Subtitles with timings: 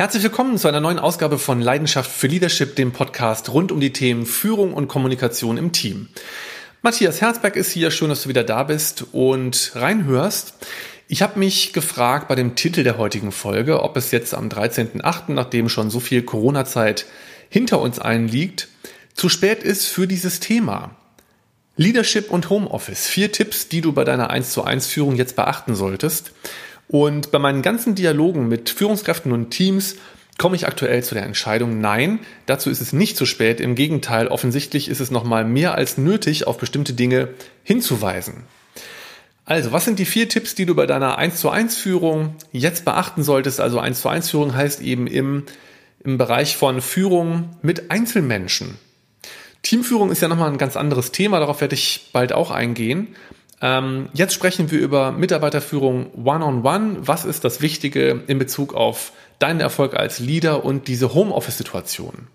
[0.00, 3.92] Herzlich willkommen zu einer neuen Ausgabe von Leidenschaft für Leadership, dem Podcast rund um die
[3.92, 6.08] Themen Führung und Kommunikation im Team.
[6.80, 10.54] Matthias Herzberg ist hier, schön, dass du wieder da bist und reinhörst.
[11.06, 15.32] Ich habe mich gefragt bei dem Titel der heutigen Folge, ob es jetzt am 13.8.,
[15.32, 17.04] nachdem schon so viel Corona-Zeit
[17.50, 18.68] hinter uns einliegt,
[19.12, 20.96] zu spät ist für dieses Thema.
[21.76, 23.06] Leadership und Homeoffice.
[23.06, 26.32] Vier Tipps, die du bei deiner 1 zu 1 Führung jetzt beachten solltest.
[26.90, 29.94] Und bei meinen ganzen Dialogen mit Führungskräften und Teams
[30.38, 33.60] komme ich aktuell zu der Entscheidung, nein, dazu ist es nicht zu spät.
[33.60, 37.28] Im Gegenteil, offensichtlich ist es nochmal mehr als nötig, auf bestimmte Dinge
[37.62, 38.42] hinzuweisen.
[39.44, 42.84] Also, was sind die vier Tipps, die du bei deiner 1 zu 1 Führung jetzt
[42.84, 43.60] beachten solltest?
[43.60, 45.44] Also 1 zu 1 Führung heißt eben im,
[46.02, 48.78] im Bereich von Führung mit Einzelmenschen.
[49.62, 53.14] Teamführung ist ja nochmal ein ganz anderes Thema, darauf werde ich bald auch eingehen.
[53.60, 56.62] Ähm, jetzt sprechen wir über Mitarbeiterführung One-on-One.
[56.62, 56.96] -on -one.
[57.00, 62.28] Was ist das Wichtige in Bezug auf deinen Erfolg als Leader und diese Homeoffice-Situation?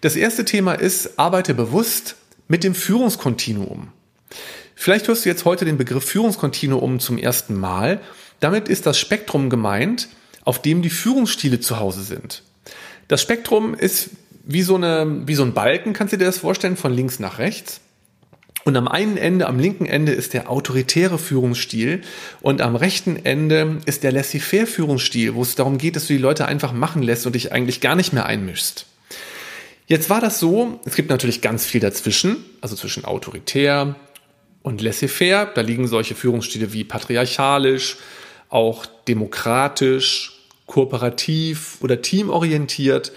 [0.00, 2.16] Das erste Thema ist, arbeite bewusst
[2.48, 3.88] mit dem Führungskontinuum.
[4.74, 8.00] Vielleicht hörst du jetzt heute den Begriff Führungskontinuum zum ersten Mal.
[8.40, 10.08] Damit ist das Spektrum gemeint,
[10.44, 12.42] auf dem die Führungsstile zu Hause sind.
[13.06, 14.10] Das Spektrum ist
[14.44, 17.38] wie so, eine, wie so ein Balken, kannst du dir das vorstellen, von links nach
[17.38, 17.80] rechts.
[18.64, 22.02] Und am einen Ende, am linken Ende ist der autoritäre Führungsstil
[22.40, 26.20] und am rechten Ende ist der laissez-faire Führungsstil, wo es darum geht, dass du die
[26.20, 28.86] Leute einfach machen lässt und dich eigentlich gar nicht mehr einmischst.
[29.86, 33.96] Jetzt war das so, es gibt natürlich ganz viel dazwischen, also zwischen autoritär
[34.62, 35.50] und laissez-faire.
[35.54, 37.96] Da liegen solche Führungsstile wie patriarchalisch,
[38.48, 43.12] auch demokratisch, kooperativ oder teamorientiert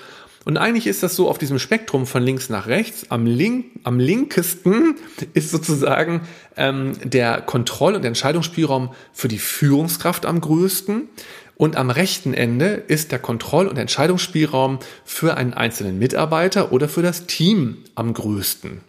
[0.46, 3.08] und eigentlich ist das so auf diesem Spektrum von links nach rechts.
[3.10, 4.96] Am, link, am linkesten
[5.34, 6.22] ist sozusagen
[6.56, 11.10] ähm, der Kontroll- und Entscheidungsspielraum für die Führungskraft am größten.
[11.58, 17.02] Und am rechten Ende ist der Kontroll- und Entscheidungsspielraum für einen einzelnen Mitarbeiter oder für
[17.02, 18.82] das Team am größten.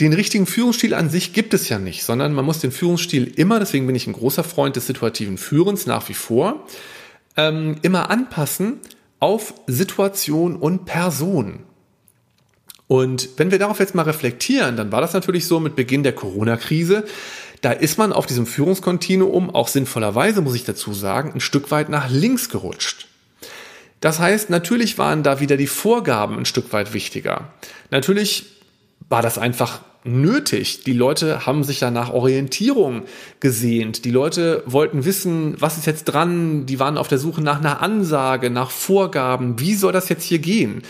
[0.00, 3.60] Den richtigen Führungsstil an sich gibt es ja nicht, sondern man muss den Führungsstil immer,
[3.60, 6.66] deswegen bin ich ein großer Freund des situativen Führens nach wie vor,
[7.36, 8.80] ähm, immer anpassen
[9.20, 11.64] auf Situation und Person.
[12.86, 16.14] Und wenn wir darauf jetzt mal reflektieren, dann war das natürlich so mit Beginn der
[16.14, 17.04] Corona-Krise.
[17.60, 21.90] Da ist man auf diesem Führungskontinuum auch sinnvollerweise, muss ich dazu sagen, ein Stück weit
[21.90, 23.08] nach links gerutscht.
[24.00, 27.52] Das heißt, natürlich waren da wieder die Vorgaben ein Stück weit wichtiger.
[27.90, 28.46] Natürlich
[29.08, 30.84] war das einfach nötig.
[30.84, 33.02] Die Leute haben sich ja nach Orientierung
[33.40, 34.04] gesehnt.
[34.04, 36.66] Die Leute wollten wissen, was ist jetzt dran.
[36.66, 39.60] Die waren auf der Suche nach einer Ansage, nach Vorgaben.
[39.60, 40.82] Wie soll das jetzt hier gehen?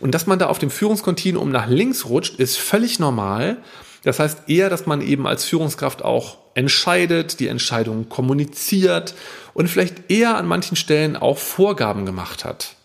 [0.00, 3.58] Und dass man da auf dem Führungskontinuum nach links rutscht, ist völlig normal.
[4.02, 9.14] Das heißt eher, dass man eben als Führungskraft auch entscheidet, die Entscheidungen kommuniziert
[9.52, 12.76] und vielleicht eher an manchen Stellen auch Vorgaben gemacht hat.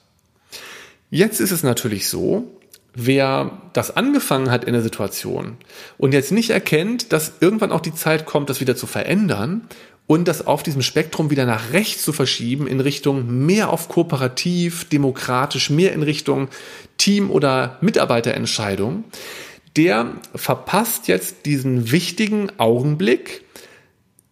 [1.09, 2.47] Jetzt ist es natürlich so,
[2.93, 5.57] wer das angefangen hat in der Situation
[5.97, 9.67] und jetzt nicht erkennt, dass irgendwann auch die Zeit kommt, das wieder zu verändern
[10.07, 14.89] und das auf diesem Spektrum wieder nach rechts zu verschieben in Richtung mehr auf kooperativ,
[14.89, 16.49] demokratisch, mehr in Richtung
[16.97, 19.05] Team- oder Mitarbeiterentscheidung,
[19.77, 23.45] der verpasst jetzt diesen wichtigen Augenblick,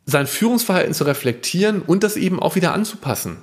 [0.06, 3.38] sein Führungsverhalten zu reflektieren und das eben auch wieder anzupassen.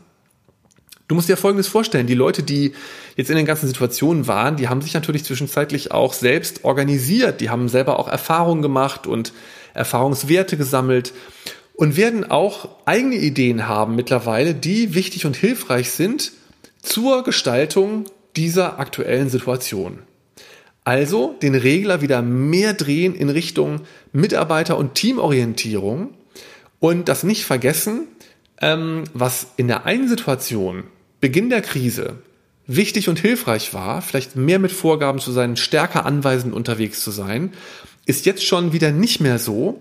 [1.09, 2.06] Du musst dir Folgendes vorstellen.
[2.06, 2.72] Die Leute, die
[3.17, 7.41] jetzt in den ganzen Situationen waren, die haben sich natürlich zwischenzeitlich auch selbst organisiert.
[7.41, 9.33] Die haben selber auch Erfahrungen gemacht und
[9.72, 11.12] Erfahrungswerte gesammelt
[11.75, 16.33] und werden auch eigene Ideen haben mittlerweile, die wichtig und hilfreich sind
[16.83, 20.00] zur Gestaltung dieser aktuellen Situation.
[20.84, 26.15] Also den Regler wieder mehr drehen in Richtung Mitarbeiter- und Teamorientierung
[26.81, 28.09] und das nicht vergessen,
[28.61, 30.84] ähm, was in der einen Situation
[31.26, 32.19] Beginn der Krise
[32.69, 37.53] wichtig und hilfreich war, vielleicht mehr mit Vorgaben zu sein, stärker anweisend unterwegs zu sein,
[38.04, 39.81] ist jetzt schon wieder nicht mehr so.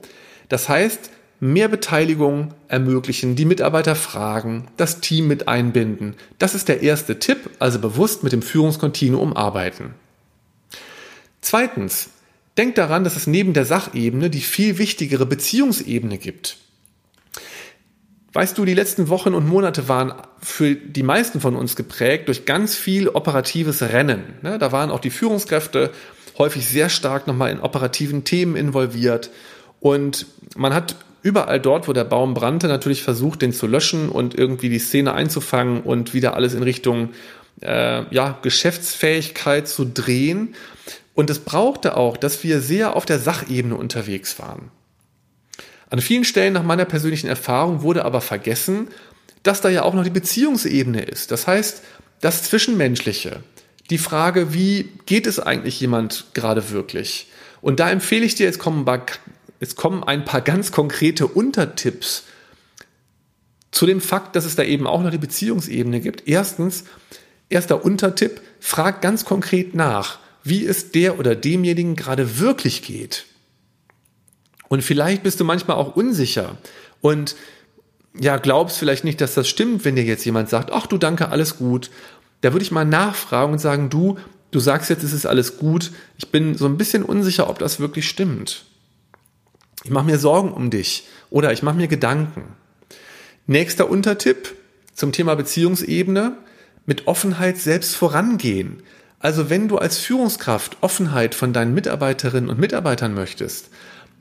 [0.50, 6.16] Das heißt, mehr Beteiligung ermöglichen, die Mitarbeiter fragen, das Team mit einbinden.
[6.40, 9.93] Das ist der erste Tipp, also bewusst mit dem Führungskontinuum arbeiten.
[11.41, 12.09] Zweitens,
[12.58, 16.58] denkt daran, dass es neben der Sachebene die viel wichtigere Beziehungsebene gibt.
[18.35, 22.43] Weißt du, die letzten Wochen und Monate waren für die meisten von uns geprägt durch
[22.43, 24.26] ganz viel operatives Rennen.
[24.41, 25.91] Ne, da waren auch die Führungskräfte
[26.37, 29.29] häufig sehr stark nochmal in operativen Themen involviert.
[29.79, 30.26] Und
[30.58, 34.67] man hat überall dort, wo der Baum brannte, natürlich versucht, den zu löschen und irgendwie
[34.67, 37.11] die Szene einzufangen und wieder alles in Richtung
[37.61, 40.55] äh, ja, Geschäftsfähigkeit zu drehen.
[41.14, 44.72] Und es brauchte auch, dass wir sehr auf der Sachebene unterwegs waren.
[45.96, 48.90] An vielen Stellen nach meiner persönlichen Erfahrung wurde aber vergessen,
[49.44, 51.32] dass da ja auch noch die Beziehungsebene ist.
[51.32, 51.84] Das heißt,
[52.20, 53.44] das Zwischenmenschliche.
[53.90, 57.28] Die Frage, wie geht es eigentlich jemand gerade wirklich?
[57.62, 58.86] Und da empfehle ich dir, jetzt kommen,
[59.62, 62.24] jetzt kommen ein paar ganz konkrete Untertipps
[63.72, 66.28] zu dem Fakt, dass es da eben auch noch die Beziehungsebene gibt.
[66.28, 66.84] Erstens,
[67.47, 73.28] erster Untertipp, frag ganz konkret nach, wie es der oder demjenigen gerade wirklich geht.
[74.75, 76.57] Und vielleicht bist du manchmal auch unsicher
[76.99, 77.37] und
[78.19, 81.29] ja, glaubst vielleicht nicht, dass das stimmt, wenn dir jetzt jemand sagt, ach du danke,
[81.29, 81.89] alles gut.
[82.41, 84.17] Da würde ich mal nachfragen und sagen, du,
[84.51, 85.93] du sagst jetzt, es ist alles gut.
[86.17, 88.66] Ich bin so ein bisschen unsicher, ob das wirklich stimmt.
[89.85, 92.43] Ich mache mir Sorgen um dich oder ich mache mir Gedanken.
[93.47, 94.55] Nächster Untertipp
[94.93, 96.33] zum Thema Beziehungsebene,
[96.85, 98.83] mit Offenheit selbst vorangehen.
[99.19, 103.69] Also wenn du als Führungskraft Offenheit von deinen Mitarbeiterinnen und Mitarbeitern möchtest,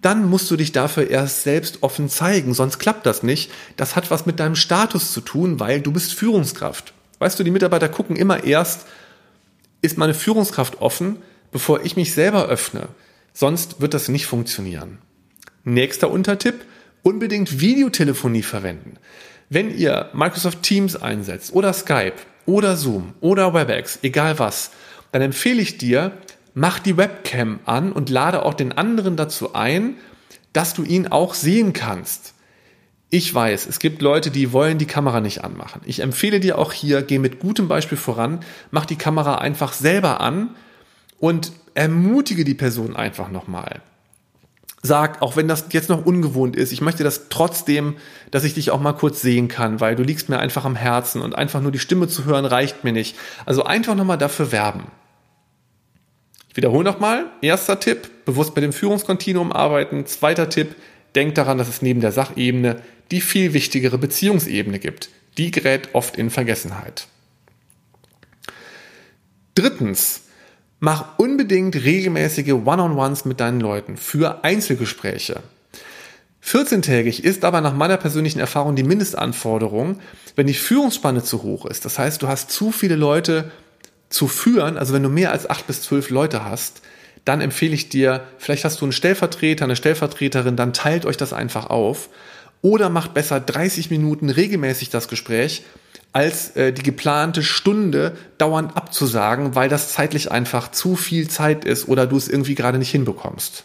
[0.04, 3.50] dann musst du dich dafür erst selbst offen zeigen, sonst klappt das nicht.
[3.76, 6.92] Das hat was mit deinem Status zu tun, weil du bist Führungskraft.
[7.20, 8.86] Weißt du, die Mitarbeiter gucken immer erst,
[9.80, 11.16] ist meine Führungskraft offen,
[11.52, 12.88] bevor ich mich selber öffne.
[13.32, 14.98] Sonst wird das nicht funktionieren.
[15.64, 16.64] Nächster Untertipp,
[17.02, 18.98] unbedingt Videotelefonie verwenden.
[19.48, 24.70] Wenn ihr Microsoft Teams einsetzt oder Skype oder Zoom oder WebEx, egal was,
[25.12, 26.12] dann empfehle ich dir,
[26.54, 29.96] mach die Webcam an und lade auch den anderen dazu ein,
[30.52, 32.34] dass du ihn auch sehen kannst.
[33.10, 35.82] Ich weiß, es gibt Leute, die wollen die Kamera nicht anmachen.
[35.84, 38.40] Ich empfehle dir auch hier, geh mit gutem Beispiel voran,
[38.70, 40.50] mach die Kamera einfach selber an
[41.20, 43.82] und ermutige die Person einfach nochmal.
[44.82, 47.96] Sag, auch wenn das jetzt noch ungewohnt ist, ich möchte das trotzdem,
[48.30, 51.22] dass ich dich auch mal kurz sehen kann, weil du liegst mir einfach am Herzen
[51.22, 53.16] und einfach nur die Stimme zu hören reicht mir nicht.
[53.46, 54.84] Also einfach nochmal dafür werben.
[56.54, 57.26] Ich wiederhole nochmal.
[57.40, 60.06] Erster Tipp, bewusst mit dem Führungskontinuum arbeiten.
[60.06, 60.76] Zweiter Tipp,
[61.16, 62.80] denk daran, dass es neben der Sachebene
[63.10, 65.08] die viel wichtigere Beziehungsebene gibt.
[65.36, 67.08] Die gerät oft in Vergessenheit.
[69.56, 70.26] Drittens,
[70.78, 75.42] mach unbedingt regelmäßige One-on-Ones mit deinen Leuten für Einzelgespräche.
[76.44, 79.98] 14-tägig ist aber nach meiner persönlichen Erfahrung die Mindestanforderung,
[80.36, 81.84] wenn die Führungsspanne zu hoch ist.
[81.84, 83.50] Das heißt, du hast zu viele Leute
[84.14, 86.82] zu führen, also wenn du mehr als acht bis zwölf Leute hast,
[87.25, 91.32] dann empfehle ich dir, vielleicht hast du einen Stellvertreter, eine Stellvertreterin, dann teilt euch das
[91.32, 92.11] einfach auf
[92.62, 95.64] oder macht besser 30 Minuten regelmäßig das Gespräch,
[96.12, 101.88] als äh, die geplante Stunde dauernd abzusagen, weil das zeitlich einfach zu viel Zeit ist
[101.88, 103.64] oder du es irgendwie gerade nicht hinbekommst.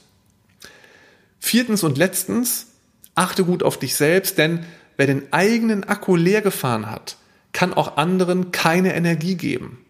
[1.39, 2.67] Viertens und letztens,
[3.13, 4.65] achte gut auf dich selbst, denn
[4.97, 7.17] wer den eigenen Akku leer gefahren hat,
[7.53, 9.85] kann auch anderen keine Energie geben.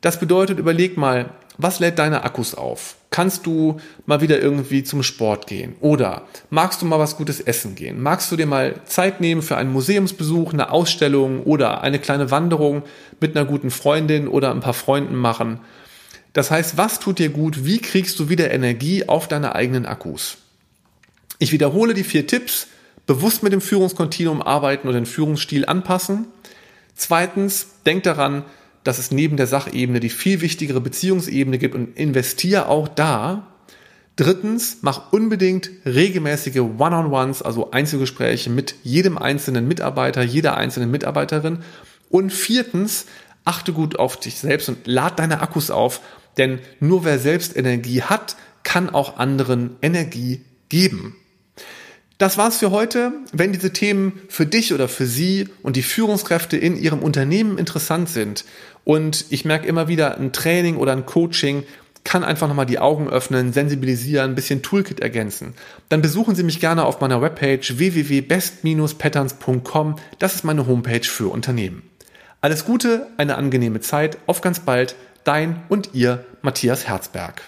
[0.00, 2.96] Das bedeutet, überleg mal, was lädt deine Akkus auf?
[3.10, 5.74] Kannst du mal wieder irgendwie zum Sport gehen?
[5.80, 8.00] Oder magst du mal was Gutes essen gehen?
[8.00, 12.84] Magst du dir mal Zeit nehmen für einen Museumsbesuch, eine Ausstellung oder eine kleine Wanderung
[13.20, 15.58] mit einer guten Freundin oder ein paar Freunden machen?
[16.32, 17.64] Das heißt, was tut dir gut?
[17.64, 20.36] Wie kriegst du wieder Energie auf deine eigenen Akkus?
[21.40, 22.68] Ich wiederhole die vier Tipps.
[23.06, 26.26] Bewusst mit dem Führungskontinuum arbeiten oder den Führungsstil anpassen.
[26.94, 28.44] Zweitens, denk daran,
[28.88, 33.46] dass es neben der Sachebene die viel wichtigere Beziehungsebene gibt und investiere auch da.
[34.16, 41.58] Drittens, mach unbedingt regelmäßige One-on-Ones, also Einzelgespräche mit jedem einzelnen Mitarbeiter, jeder einzelnen Mitarbeiterin.
[42.08, 43.04] Und viertens,
[43.44, 46.00] achte gut auf dich selbst und lad deine Akkus auf,
[46.38, 51.14] denn nur wer selbst Energie hat, kann auch anderen Energie geben.
[52.18, 53.12] Das war's für heute.
[53.32, 58.08] Wenn diese Themen für dich oder für Sie und die Führungskräfte in Ihrem Unternehmen interessant
[58.08, 58.44] sind
[58.84, 61.62] und ich merke immer wieder, ein Training oder ein Coaching
[62.02, 65.54] kann einfach nochmal die Augen öffnen, sensibilisieren, ein bisschen Toolkit ergänzen.
[65.90, 69.94] Dann besuchen Sie mich gerne auf meiner Webpage www.best-patterns.com.
[70.18, 71.88] Das ist meine Homepage für Unternehmen.
[72.40, 74.94] Alles Gute, eine angenehme Zeit, auf ganz bald,
[75.24, 77.42] dein und ihr Matthias Herzberg.